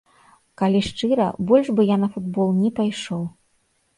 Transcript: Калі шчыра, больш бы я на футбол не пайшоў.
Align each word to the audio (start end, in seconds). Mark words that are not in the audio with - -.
Калі 0.59 0.79
шчыра, 0.87 1.27
больш 1.51 1.69
бы 1.79 1.85
я 1.87 1.97
на 2.03 2.09
футбол 2.15 2.49
не 2.61 2.71
пайшоў. 2.79 3.23